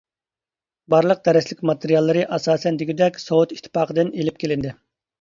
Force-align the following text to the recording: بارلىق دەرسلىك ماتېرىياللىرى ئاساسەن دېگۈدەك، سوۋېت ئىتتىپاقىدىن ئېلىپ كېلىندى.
بارلىق 0.93 1.21
دەرسلىك 1.29 1.61
ماتېرىياللىرى 1.71 2.25
ئاساسەن 2.39 2.83
دېگۈدەك، 2.83 3.23
سوۋېت 3.29 3.57
ئىتتىپاقىدىن 3.59 4.15
ئېلىپ 4.19 4.45
كېلىندى. 4.47 4.79